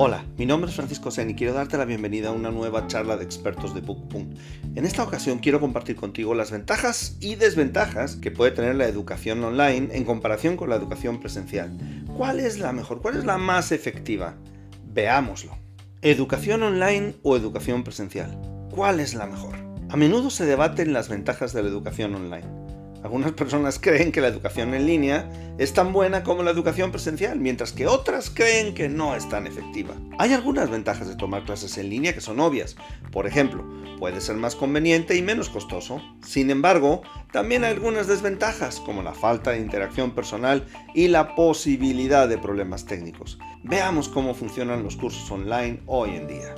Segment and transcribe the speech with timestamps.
[0.00, 3.16] Hola, mi nombre es Francisco Sen y quiero darte la bienvenida a una nueva charla
[3.16, 4.32] de expertos de BookPun.
[4.76, 9.42] En esta ocasión quiero compartir contigo las ventajas y desventajas que puede tener la educación
[9.42, 11.76] online en comparación con la educación presencial.
[12.16, 13.02] ¿Cuál es la mejor?
[13.02, 14.36] ¿Cuál es la más efectiva?
[14.86, 15.58] Veámoslo.
[16.00, 18.40] ¿Educación online o educación presencial?
[18.70, 19.56] ¿Cuál es la mejor?
[19.88, 22.67] A menudo se debaten las ventajas de la educación online.
[23.02, 27.38] Algunas personas creen que la educación en línea es tan buena como la educación presencial,
[27.38, 29.94] mientras que otras creen que no es tan efectiva.
[30.18, 32.76] Hay algunas ventajas de tomar clases en línea que son obvias.
[33.12, 33.64] Por ejemplo,
[33.98, 36.02] puede ser más conveniente y menos costoso.
[36.24, 42.28] Sin embargo, también hay algunas desventajas, como la falta de interacción personal y la posibilidad
[42.28, 43.38] de problemas técnicos.
[43.62, 46.54] Veamos cómo funcionan los cursos online hoy en día.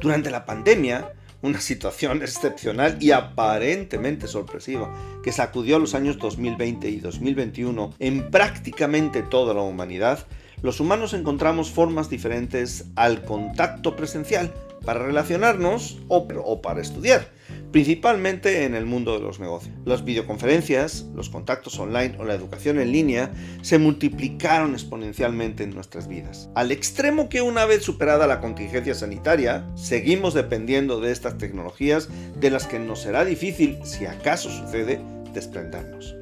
[0.00, 4.92] Durante la pandemia, una situación excepcional y aparentemente sorpresiva
[5.22, 10.26] que sacudió los años 2020 y 2021 en prácticamente toda la humanidad,
[10.62, 14.52] los humanos encontramos formas diferentes al contacto presencial
[14.84, 17.30] para relacionarnos o, o para estudiar
[17.72, 19.74] principalmente en el mundo de los negocios.
[19.84, 23.30] Las videoconferencias, los contactos online o la educación en línea
[23.62, 29.66] se multiplicaron exponencialmente en nuestras vidas, al extremo que una vez superada la contingencia sanitaria,
[29.74, 32.08] seguimos dependiendo de estas tecnologías
[32.38, 35.00] de las que nos será difícil, si acaso sucede,
[35.34, 36.14] desprendernos.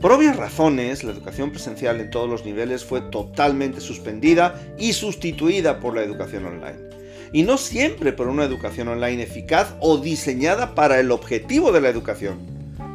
[0.00, 5.80] Por obvias razones, la educación presencial en todos los niveles fue totalmente suspendida y sustituida
[5.80, 6.93] por la educación online
[7.34, 11.88] y no siempre por una educación online eficaz o diseñada para el objetivo de la
[11.88, 12.38] educación,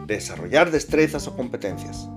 [0.08, 2.08] desarrollar destrezas o competencias.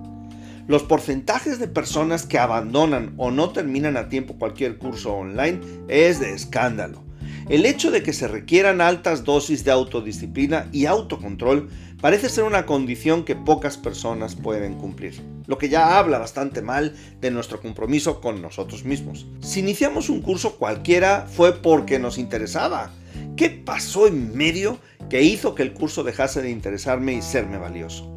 [0.68, 6.20] Los porcentajes de personas que abandonan o no terminan a tiempo cualquier curso online es
[6.20, 7.02] de escándalo.
[7.48, 11.68] El hecho de que se requieran altas dosis de autodisciplina y autocontrol
[12.00, 16.94] parece ser una condición que pocas personas pueden cumplir, lo que ya habla bastante mal
[17.20, 19.26] de nuestro compromiso con nosotros mismos.
[19.40, 22.90] Si iniciamos un curso cualquiera fue porque nos interesaba.
[23.36, 24.78] ¿Qué pasó en medio
[25.08, 28.11] que hizo que el curso dejase de interesarme y serme valioso?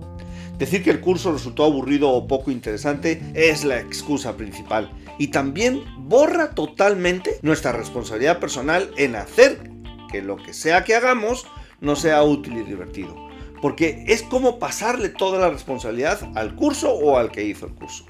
[0.57, 4.89] Decir que el curso resultó aburrido o poco interesante es la excusa principal
[5.19, 9.69] y también borra totalmente nuestra responsabilidad personal en hacer
[10.09, 11.45] que lo que sea que hagamos
[11.81, 13.25] no sea útil y divertido.
[13.61, 18.05] Porque es como pasarle toda la responsabilidad al curso o al que hizo el curso.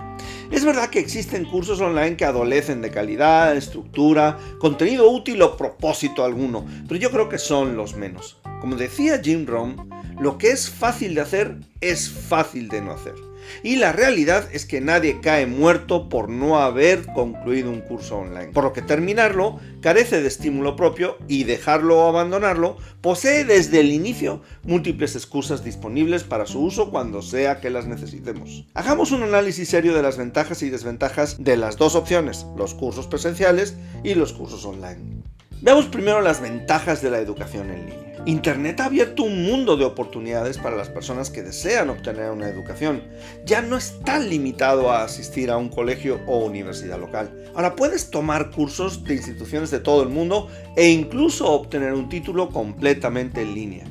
[0.51, 6.25] Es verdad que existen cursos online que adolecen de calidad, estructura, contenido útil o propósito
[6.25, 8.37] alguno, pero yo creo que son los menos.
[8.59, 9.89] Como decía Jim Rohn,
[10.19, 13.15] lo que es fácil de hacer es fácil de no hacer.
[13.63, 18.47] Y la realidad es que nadie cae muerto por no haber concluido un curso online.
[18.47, 23.91] Por lo que terminarlo carece de estímulo propio y dejarlo o abandonarlo posee desde el
[23.91, 28.65] inicio múltiples excusas disponibles para su uso cuando sea que las necesitemos.
[28.73, 33.07] Hagamos un análisis serio de las ventajas y desventajas de las dos opciones, los cursos
[33.07, 35.23] presenciales y los cursos online.
[35.61, 38.04] Veamos primero las ventajas de la educación en línea.
[38.27, 43.03] Internet ha abierto un mundo de oportunidades para las personas que desean obtener una educación.
[43.45, 47.31] Ya no es tan limitado a asistir a un colegio o universidad local.
[47.53, 52.49] Ahora puedes tomar cursos de instituciones de todo el mundo e incluso obtener un título
[52.49, 53.85] completamente en línea.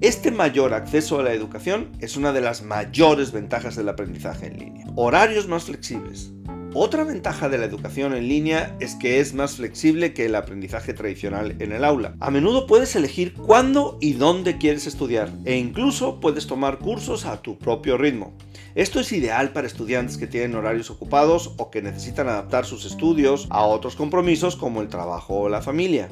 [0.00, 4.58] Este mayor acceso a la educación es una de las mayores ventajas del aprendizaje en
[4.58, 4.86] línea.
[4.94, 6.32] Horarios más flexibles,
[6.74, 10.92] otra ventaja de la educación en línea es que es más flexible que el aprendizaje
[10.92, 12.14] tradicional en el aula.
[12.20, 17.40] A menudo puedes elegir cuándo y dónde quieres estudiar e incluso puedes tomar cursos a
[17.40, 18.34] tu propio ritmo.
[18.74, 23.46] Esto es ideal para estudiantes que tienen horarios ocupados o que necesitan adaptar sus estudios
[23.50, 26.08] a otros compromisos como el trabajo o la familia.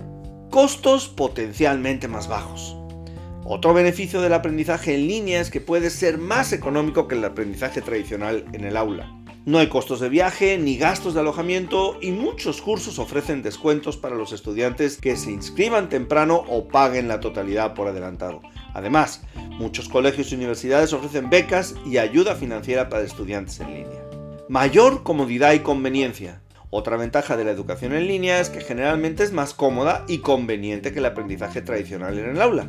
[0.50, 2.76] Costos potencialmente más bajos.
[3.44, 7.82] Otro beneficio del aprendizaje en línea es que puede ser más económico que el aprendizaje
[7.82, 9.15] tradicional en el aula.
[9.46, 14.16] No hay costos de viaje ni gastos de alojamiento y muchos cursos ofrecen descuentos para
[14.16, 18.42] los estudiantes que se inscriban temprano o paguen la totalidad por adelantado.
[18.74, 24.04] Además, muchos colegios y universidades ofrecen becas y ayuda financiera para estudiantes en línea.
[24.48, 26.42] Mayor comodidad y conveniencia.
[26.70, 30.92] Otra ventaja de la educación en línea es que generalmente es más cómoda y conveniente
[30.92, 32.68] que el aprendizaje tradicional en el aula.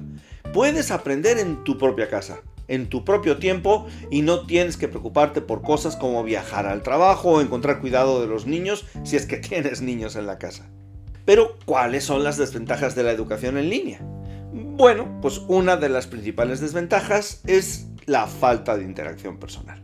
[0.54, 5.42] Puedes aprender en tu propia casa, en tu propio tiempo y no tienes que preocuparte
[5.42, 9.38] por cosas como viajar al trabajo o encontrar cuidado de los niños si es que
[9.38, 10.70] tienes niños en la casa.
[11.26, 14.00] Pero, ¿cuáles son las desventajas de la educación en línea?
[14.54, 19.82] Bueno, pues una de las principales desventajas es la falta de interacción personal.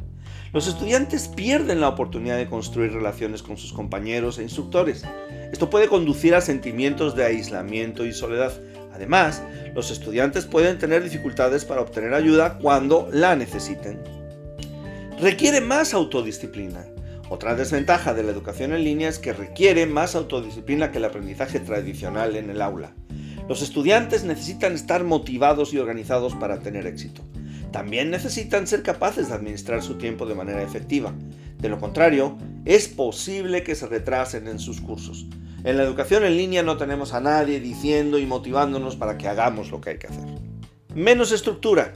[0.54, 5.04] Los estudiantes pierden la oportunidad de construir relaciones con sus compañeros e instructores.
[5.52, 8.54] Esto puede conducir a sentimientos de aislamiento y soledad,
[8.94, 9.42] Además,
[9.74, 14.00] los estudiantes pueden tener dificultades para obtener ayuda cuando la necesiten.
[15.20, 16.86] Requiere más autodisciplina.
[17.30, 21.60] Otra desventaja de la educación en línea es que requiere más autodisciplina que el aprendizaje
[21.60, 22.94] tradicional en el aula.
[23.50, 27.24] Los estudiantes necesitan estar motivados y organizados para tener éxito.
[27.72, 31.14] También necesitan ser capaces de administrar su tiempo de manera efectiva.
[31.58, 35.26] De lo contrario, es posible que se retrasen en sus cursos.
[35.64, 39.72] En la educación en línea no tenemos a nadie diciendo y motivándonos para que hagamos
[39.72, 40.26] lo que hay que hacer.
[40.94, 41.94] Menos estructura.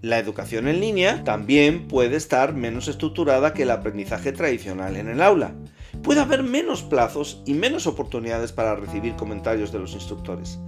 [0.00, 5.22] La educación en línea también puede estar menos estructurada que el aprendizaje tradicional en el
[5.22, 5.54] aula.
[6.02, 10.58] Puede haber menos plazos y menos oportunidades para recibir comentarios de los instructores.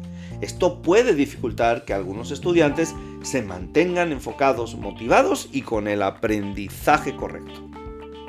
[0.41, 7.70] Esto puede dificultar que algunos estudiantes se mantengan enfocados, motivados y con el aprendizaje correcto.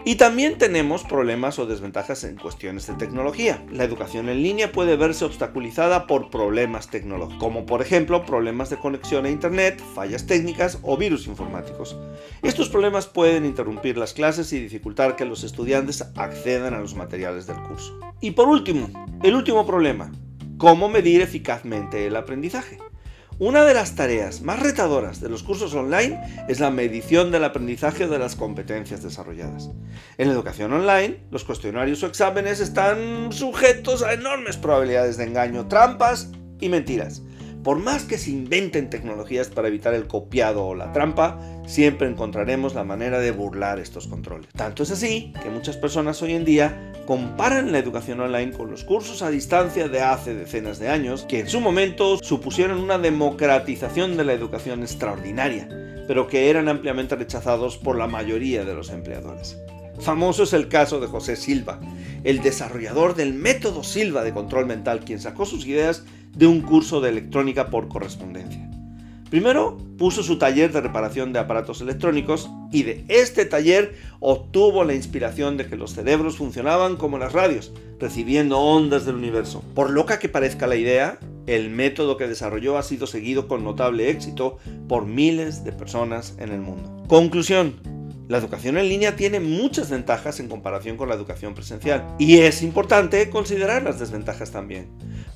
[0.03, 3.63] Y también tenemos problemas o desventajas en cuestiones de tecnología.
[3.71, 8.77] La educación en línea puede verse obstaculizada por problemas tecnológicos, como por ejemplo problemas de
[8.77, 11.95] conexión a Internet, fallas técnicas o virus informáticos.
[12.41, 17.45] Estos problemas pueden interrumpir las clases y dificultar que los estudiantes accedan a los materiales
[17.45, 17.99] del curso.
[18.21, 18.89] Y por último,
[19.21, 20.11] el último problema,
[20.57, 22.79] cómo medir eficazmente el aprendizaje.
[23.41, 28.05] Una de las tareas más retadoras de los cursos online es la medición del aprendizaje
[28.05, 29.71] de las competencias desarrolladas.
[30.19, 35.67] En la educación online, los cuestionarios o exámenes están sujetos a enormes probabilidades de engaño,
[35.67, 36.29] trampas
[36.59, 37.23] y mentiras.
[37.63, 42.73] Por más que se inventen tecnologías para evitar el copiado o la trampa, siempre encontraremos
[42.73, 44.49] la manera de burlar estos controles.
[44.55, 48.83] Tanto es así que muchas personas hoy en día comparan la educación online con los
[48.83, 54.17] cursos a distancia de hace decenas de años, que en su momento supusieron una democratización
[54.17, 55.69] de la educación extraordinaria,
[56.07, 59.55] pero que eran ampliamente rechazados por la mayoría de los empleadores.
[59.99, 61.79] Famoso es el caso de José Silva,
[62.23, 66.03] el desarrollador del método Silva de control mental, quien sacó sus ideas
[66.35, 68.71] de un curso de electrónica por correspondencia.
[69.31, 74.93] Primero puso su taller de reparación de aparatos electrónicos y de este taller obtuvo la
[74.93, 79.63] inspiración de que los cerebros funcionaban como las radios, recibiendo ondas del universo.
[79.73, 81.17] Por loca que parezca la idea,
[81.47, 84.57] el método que desarrolló ha sido seguido con notable éxito
[84.89, 87.05] por miles de personas en el mundo.
[87.07, 87.75] Conclusión.
[88.27, 92.63] La educación en línea tiene muchas ventajas en comparación con la educación presencial y es
[92.63, 94.87] importante considerar las desventajas también.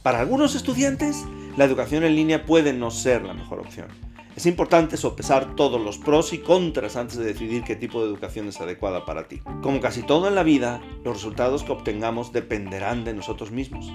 [0.05, 1.25] Para algunos estudiantes,
[1.57, 3.87] la educación en línea puede no ser la mejor opción.
[4.35, 8.47] Es importante sopesar todos los pros y contras antes de decidir qué tipo de educación
[8.47, 9.41] es adecuada para ti.
[9.63, 13.91] Como casi todo en la vida, los resultados que obtengamos dependerán de nosotros mismos.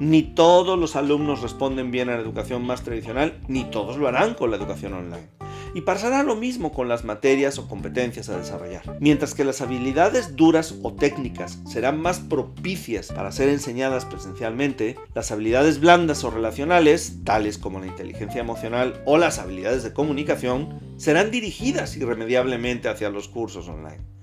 [0.00, 4.34] Ni todos los alumnos responden bien a la educación más tradicional, ni todos lo harán
[4.34, 5.43] con la educación online
[5.74, 8.96] y pasará lo mismo con las materias o competencias a desarrollar.
[9.00, 15.32] Mientras que las habilidades duras o técnicas serán más propicias para ser enseñadas presencialmente, las
[15.32, 21.30] habilidades blandas o relacionales, tales como la inteligencia emocional o las habilidades de comunicación, serán
[21.30, 24.14] dirigidas irremediablemente hacia los cursos online.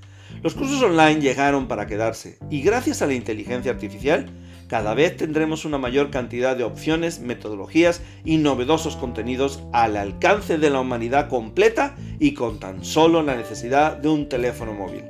[0.42, 4.25] Los cursos online llegaron para quedarse y gracias a la inteligencia artificial
[4.72, 10.70] cada vez tendremos una mayor cantidad de opciones, metodologías y novedosos contenidos al alcance de
[10.70, 15.04] la humanidad completa y con tan solo la necesidad de un teléfono móvil.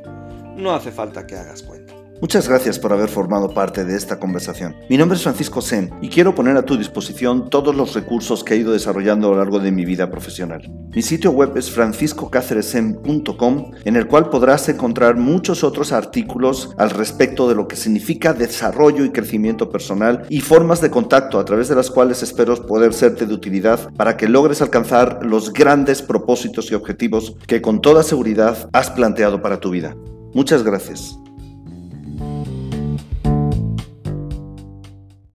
[0.58, 1.90] No hace falta que hagas cuenta.
[2.21, 4.75] Muchas gracias por haber formado parte de esta conversación.
[4.91, 8.53] Mi nombre es Francisco Sen y quiero poner a tu disposición todos los recursos que
[8.53, 10.71] he ido desarrollando a lo largo de mi vida profesional.
[10.94, 17.50] Mi sitio web es franciscocáceresen.com en el cual podrás encontrar muchos otros artículos al respecto
[17.50, 21.75] de lo que significa desarrollo y crecimiento personal y formas de contacto a través de
[21.75, 26.75] las cuales espero poder serte de utilidad para que logres alcanzar los grandes propósitos y
[26.75, 29.96] objetivos que con toda seguridad has planteado para tu vida.
[30.36, 31.17] Muchas gracias.